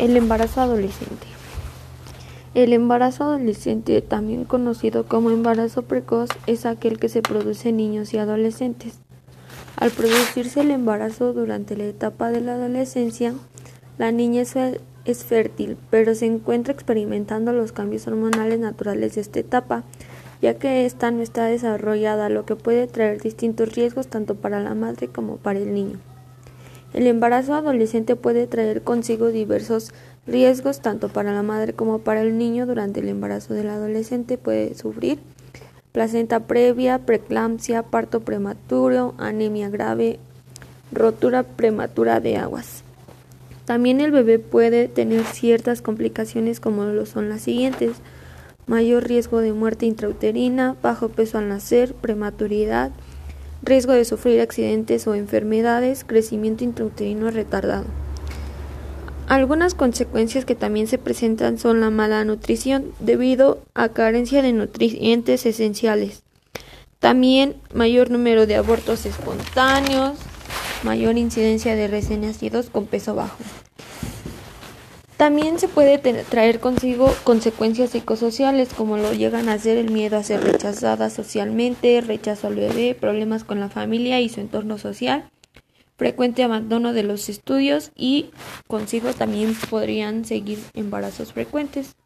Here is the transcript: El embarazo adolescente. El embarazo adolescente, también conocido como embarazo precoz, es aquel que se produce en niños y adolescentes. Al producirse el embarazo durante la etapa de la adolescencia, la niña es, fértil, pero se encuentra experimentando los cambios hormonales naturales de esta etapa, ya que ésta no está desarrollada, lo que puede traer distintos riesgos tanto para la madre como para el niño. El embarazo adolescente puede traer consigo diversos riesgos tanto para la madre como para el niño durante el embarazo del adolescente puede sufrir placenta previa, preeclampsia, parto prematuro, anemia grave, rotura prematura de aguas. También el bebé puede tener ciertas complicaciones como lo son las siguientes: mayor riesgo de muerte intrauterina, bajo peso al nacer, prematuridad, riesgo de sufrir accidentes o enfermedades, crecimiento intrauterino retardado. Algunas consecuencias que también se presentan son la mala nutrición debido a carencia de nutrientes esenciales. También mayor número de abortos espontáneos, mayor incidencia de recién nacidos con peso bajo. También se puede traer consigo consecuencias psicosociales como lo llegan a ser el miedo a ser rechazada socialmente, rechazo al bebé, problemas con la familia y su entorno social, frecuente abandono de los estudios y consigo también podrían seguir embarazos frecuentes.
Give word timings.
El 0.00 0.16
embarazo 0.16 0.62
adolescente. 0.62 1.26
El 2.54 2.72
embarazo 2.72 3.24
adolescente, 3.24 4.00
también 4.00 4.46
conocido 4.46 5.04
como 5.04 5.30
embarazo 5.30 5.82
precoz, 5.82 6.30
es 6.46 6.64
aquel 6.64 6.98
que 6.98 7.10
se 7.10 7.20
produce 7.20 7.68
en 7.68 7.76
niños 7.76 8.14
y 8.14 8.16
adolescentes. 8.16 8.94
Al 9.76 9.90
producirse 9.90 10.62
el 10.62 10.70
embarazo 10.70 11.34
durante 11.34 11.76
la 11.76 11.84
etapa 11.84 12.30
de 12.30 12.40
la 12.40 12.54
adolescencia, 12.54 13.34
la 13.98 14.10
niña 14.10 14.40
es, 14.40 15.24
fértil, 15.24 15.76
pero 15.90 16.14
se 16.14 16.24
encuentra 16.24 16.72
experimentando 16.72 17.52
los 17.52 17.72
cambios 17.72 18.06
hormonales 18.06 18.58
naturales 18.58 19.16
de 19.16 19.20
esta 19.20 19.40
etapa, 19.40 19.84
ya 20.40 20.54
que 20.54 20.86
ésta 20.86 21.10
no 21.10 21.20
está 21.20 21.44
desarrollada, 21.44 22.30
lo 22.30 22.46
que 22.46 22.56
puede 22.56 22.86
traer 22.86 23.20
distintos 23.20 23.74
riesgos 23.74 24.06
tanto 24.06 24.34
para 24.34 24.60
la 24.60 24.74
madre 24.74 25.08
como 25.08 25.36
para 25.36 25.58
el 25.58 25.74
niño. 25.74 25.98
El 26.92 27.06
embarazo 27.06 27.54
adolescente 27.54 28.16
puede 28.16 28.46
traer 28.46 28.82
consigo 28.82 29.28
diversos 29.28 29.92
riesgos 30.26 30.80
tanto 30.80 31.08
para 31.08 31.32
la 31.32 31.42
madre 31.42 31.72
como 31.72 32.00
para 32.00 32.22
el 32.22 32.36
niño 32.36 32.66
durante 32.66 33.00
el 33.00 33.08
embarazo 33.08 33.54
del 33.54 33.68
adolescente 33.68 34.38
puede 34.38 34.74
sufrir 34.74 35.18
placenta 35.92 36.40
previa, 36.40 36.98
preeclampsia, 36.98 37.82
parto 37.82 38.20
prematuro, 38.20 39.14
anemia 39.18 39.68
grave, 39.70 40.18
rotura 40.92 41.42
prematura 41.42 42.20
de 42.20 42.36
aguas. 42.36 42.84
También 43.64 44.00
el 44.00 44.10
bebé 44.10 44.38
puede 44.38 44.88
tener 44.88 45.24
ciertas 45.24 45.82
complicaciones 45.82 46.60
como 46.60 46.84
lo 46.84 47.06
son 47.06 47.28
las 47.28 47.42
siguientes: 47.42 47.96
mayor 48.66 49.04
riesgo 49.04 49.40
de 49.40 49.52
muerte 49.52 49.86
intrauterina, 49.86 50.76
bajo 50.82 51.08
peso 51.08 51.38
al 51.38 51.48
nacer, 51.48 51.94
prematuridad, 51.94 52.90
riesgo 53.62 53.92
de 53.92 54.04
sufrir 54.04 54.40
accidentes 54.40 55.06
o 55.06 55.14
enfermedades, 55.14 56.04
crecimiento 56.04 56.64
intrauterino 56.64 57.30
retardado. 57.30 57.84
Algunas 59.28 59.74
consecuencias 59.74 60.44
que 60.44 60.56
también 60.56 60.88
se 60.88 60.98
presentan 60.98 61.58
son 61.58 61.80
la 61.80 61.90
mala 61.90 62.24
nutrición 62.24 62.92
debido 62.98 63.62
a 63.74 63.90
carencia 63.90 64.42
de 64.42 64.52
nutrientes 64.52 65.46
esenciales. 65.46 66.22
También 66.98 67.54
mayor 67.72 68.10
número 68.10 68.46
de 68.46 68.56
abortos 68.56 69.06
espontáneos, 69.06 70.18
mayor 70.82 71.16
incidencia 71.16 71.76
de 71.76 71.86
recién 71.86 72.22
nacidos 72.22 72.70
con 72.70 72.86
peso 72.86 73.14
bajo. 73.14 73.36
También 75.20 75.58
se 75.58 75.68
puede 75.68 75.98
traer 75.98 76.60
consigo 76.60 77.14
consecuencias 77.24 77.90
psicosociales 77.90 78.72
como 78.72 78.96
lo 78.96 79.12
llegan 79.12 79.50
a 79.50 79.58
ser 79.58 79.76
el 79.76 79.90
miedo 79.90 80.16
a 80.16 80.22
ser 80.22 80.42
rechazada 80.42 81.10
socialmente, 81.10 82.00
rechazo 82.00 82.46
al 82.46 82.54
bebé, 82.54 82.96
problemas 82.98 83.44
con 83.44 83.60
la 83.60 83.68
familia 83.68 84.18
y 84.22 84.30
su 84.30 84.40
entorno 84.40 84.78
social, 84.78 85.30
frecuente 85.98 86.42
abandono 86.42 86.94
de 86.94 87.02
los 87.02 87.28
estudios 87.28 87.92
y 87.94 88.30
consigo 88.66 89.12
también 89.12 89.54
podrían 89.68 90.24
seguir 90.24 90.58
embarazos 90.72 91.34
frecuentes. 91.34 91.96